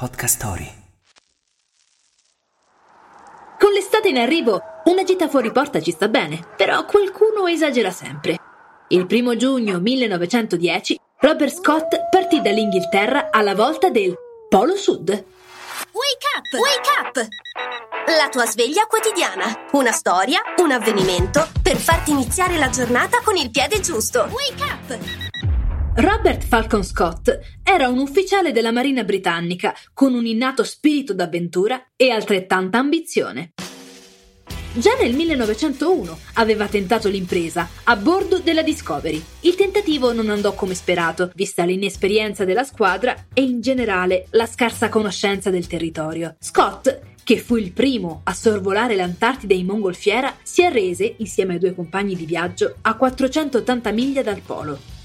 Podcast 0.00 0.36
Story. 0.36 0.72
Con 3.58 3.70
l'estate 3.72 4.08
in 4.08 4.16
arrivo, 4.16 4.62
una 4.86 5.02
gita 5.02 5.28
fuori 5.28 5.52
porta 5.52 5.82
ci 5.82 5.90
sta 5.90 6.08
bene, 6.08 6.42
però 6.56 6.86
qualcuno 6.86 7.46
esagera 7.46 7.90
sempre. 7.90 8.38
Il 8.88 9.04
primo 9.04 9.36
giugno 9.36 9.78
1910, 9.78 10.98
Robert 11.18 11.52
Scott 11.52 12.08
partì 12.10 12.40
dall'Inghilterra 12.40 13.28
alla 13.30 13.54
volta 13.54 13.90
del 13.90 14.14
Polo 14.48 14.74
Sud. 14.74 15.10
Wake 15.10 16.26
up! 16.34 16.48
Wake 16.54 16.90
up! 17.02 17.28
La 18.16 18.30
tua 18.30 18.46
sveglia 18.46 18.86
quotidiana. 18.86 19.66
Una 19.72 19.92
storia, 19.92 20.40
un 20.62 20.70
avvenimento 20.70 21.46
per 21.62 21.76
farti 21.76 22.12
iniziare 22.12 22.56
la 22.56 22.70
giornata 22.70 23.20
con 23.22 23.36
il 23.36 23.50
piede 23.50 23.80
giusto. 23.80 24.30
Wake 24.30 24.62
up! 24.62 25.20
Robert 25.96 26.44
Falcon 26.44 26.84
Scott 26.84 27.40
era 27.64 27.88
un 27.88 27.98
ufficiale 27.98 28.52
della 28.52 28.70
Marina 28.70 29.02
britannica 29.02 29.74
con 29.92 30.14
un 30.14 30.24
innato 30.24 30.62
spirito 30.62 31.12
d'avventura 31.12 31.88
e 31.96 32.10
altrettanta 32.10 32.78
ambizione. 32.78 33.54
Già 34.72 34.92
nel 35.00 35.14
1901 35.14 36.16
aveva 36.34 36.68
tentato 36.68 37.08
l'impresa 37.08 37.68
a 37.82 37.96
bordo 37.96 38.38
della 38.38 38.62
Discovery. 38.62 39.20
Il 39.40 39.56
tentativo 39.56 40.12
non 40.12 40.30
andò 40.30 40.54
come 40.54 40.74
sperato, 40.74 41.32
vista 41.34 41.64
l'inesperienza 41.64 42.44
della 42.44 42.62
squadra 42.62 43.26
e 43.34 43.42
in 43.42 43.60
generale 43.60 44.28
la 44.30 44.46
scarsa 44.46 44.88
conoscenza 44.88 45.50
del 45.50 45.66
territorio. 45.66 46.36
Scott, 46.38 47.00
che 47.24 47.38
fu 47.38 47.56
il 47.56 47.72
primo 47.72 48.20
a 48.22 48.32
sorvolare 48.32 48.94
l'Antartide 48.94 49.54
in 49.54 49.66
mongolfiera, 49.66 50.36
si 50.44 50.64
arrese, 50.64 51.16
insieme 51.16 51.54
ai 51.54 51.58
due 51.58 51.74
compagni 51.74 52.14
di 52.14 52.26
viaggio, 52.26 52.76
a 52.82 52.94
480 52.94 53.90
miglia 53.90 54.22
dal 54.22 54.40
polo. 54.40 54.99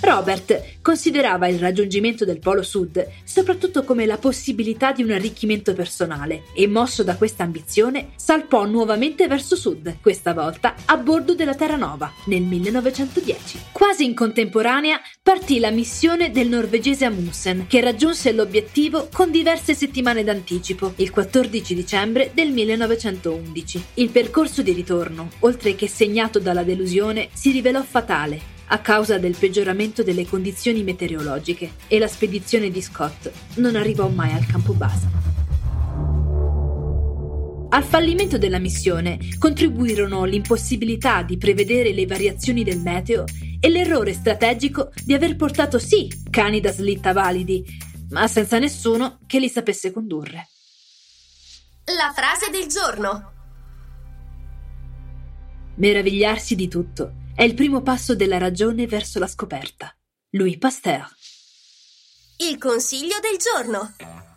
Robert 0.00 0.78
considerava 0.80 1.46
il 1.46 1.58
raggiungimento 1.58 2.24
del 2.24 2.38
Polo 2.38 2.62
Sud 2.62 3.06
soprattutto 3.24 3.84
come 3.84 4.06
la 4.06 4.16
possibilità 4.16 4.92
di 4.92 5.02
un 5.02 5.10
arricchimento 5.10 5.74
personale 5.74 6.44
e, 6.54 6.66
mosso 6.66 7.02
da 7.02 7.16
questa 7.16 7.44
ambizione, 7.44 8.10
salpò 8.16 8.64
nuovamente 8.64 9.26
verso 9.28 9.56
sud, 9.56 9.98
questa 10.00 10.32
volta 10.32 10.74
a 10.84 10.96
bordo 10.96 11.34
della 11.34 11.54
Terranova 11.54 12.12
nel 12.26 12.42
1910. 12.42 13.60
Quasi 13.72 14.04
in 14.04 14.14
contemporanea 14.14 15.00
partì 15.22 15.58
la 15.58 15.70
missione 15.70 16.30
del 16.30 16.48
norvegese 16.48 17.04
Amundsen, 17.04 17.66
che 17.68 17.80
raggiunse 17.80 18.32
l'obiettivo 18.32 19.08
con 19.12 19.30
diverse 19.30 19.74
settimane 19.74 20.24
d'anticipo, 20.24 20.94
il 20.96 21.10
14 21.10 21.74
dicembre 21.74 22.30
del 22.34 22.50
1911. 22.50 23.84
Il 23.94 24.10
percorso 24.10 24.62
di 24.62 24.72
ritorno, 24.72 25.28
oltre 25.40 25.74
che 25.74 25.88
segnato 25.88 26.38
dalla 26.38 26.62
delusione, 26.62 27.28
si 27.32 27.50
rivelò 27.50 27.82
fatale 27.82 28.58
a 28.72 28.78
causa 28.78 29.18
del 29.18 29.36
peggioramento 29.36 30.02
delle 30.02 30.26
condizioni 30.26 30.82
meteorologiche 30.84 31.72
e 31.88 31.98
la 31.98 32.06
spedizione 32.06 32.70
di 32.70 32.80
Scott 32.80 33.30
non 33.56 33.74
arrivò 33.74 34.08
mai 34.08 34.32
al 34.32 34.46
campo 34.46 34.72
base. 34.72 35.08
Al 37.72 37.84
fallimento 37.84 38.38
della 38.38 38.58
missione 38.58 39.18
contribuirono 39.38 40.24
l'impossibilità 40.24 41.22
di 41.22 41.36
prevedere 41.36 41.92
le 41.92 42.06
variazioni 42.06 42.62
del 42.62 42.80
meteo 42.80 43.24
e 43.60 43.68
l'errore 43.68 44.12
strategico 44.12 44.90
di 45.04 45.14
aver 45.14 45.36
portato 45.36 45.78
sì 45.78 46.08
cani 46.30 46.60
da 46.60 46.72
slitta 46.72 47.12
validi, 47.12 47.64
ma 48.10 48.26
senza 48.28 48.58
nessuno 48.58 49.18
che 49.26 49.38
li 49.38 49.48
sapesse 49.48 49.92
condurre. 49.92 50.48
La 51.86 52.12
frase 52.14 52.50
del 52.50 52.68
giorno. 52.68 53.32
Meravigliarsi 55.76 56.54
di 56.54 56.68
tutto 56.68 57.14
è 57.40 57.44
il 57.44 57.54
primo 57.54 57.80
passo 57.80 58.14
della 58.14 58.36
ragione 58.36 58.86
verso 58.86 59.18
la 59.18 59.26
scoperta. 59.26 59.90
Louis 60.32 60.58
Pasteur. 60.58 61.08
Il 62.36 62.58
consiglio 62.58 63.16
del 63.18 63.38
giorno. 63.38 63.94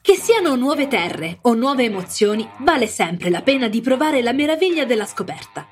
Che 0.00 0.14
siano 0.14 0.54
nuove 0.54 0.86
terre 0.86 1.38
o 1.42 1.54
nuove 1.54 1.82
emozioni, 1.82 2.48
vale 2.60 2.86
sempre 2.86 3.30
la 3.30 3.42
pena 3.42 3.66
di 3.66 3.80
provare 3.80 4.22
la 4.22 4.32
meraviglia 4.32 4.84
della 4.84 5.06
scoperta. 5.06 5.66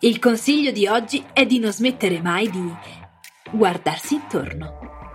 Il 0.00 0.18
consiglio 0.18 0.70
di 0.70 0.86
oggi 0.86 1.24
è 1.32 1.46
di 1.46 1.58
non 1.60 1.72
smettere 1.72 2.20
mai 2.20 2.50
di 2.50 2.70
guardarsi 3.52 4.16
intorno. 4.16 5.05